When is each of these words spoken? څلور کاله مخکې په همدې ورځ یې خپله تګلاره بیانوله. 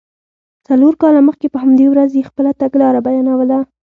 څلور 0.67 0.93
کاله 1.01 1.19
مخکې 1.27 1.47
په 1.53 1.57
همدې 1.63 1.85
ورځ 1.89 2.11
یې 2.17 2.27
خپله 2.29 2.51
تګلاره 2.61 2.99
بیانوله. 3.07 3.59